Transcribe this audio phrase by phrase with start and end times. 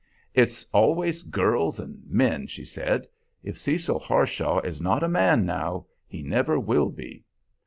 [0.33, 3.07] "It's always 'girls' and 'men,'" she said.
[3.43, 7.23] "If Cecil Harshaw is not a man now, he never will be."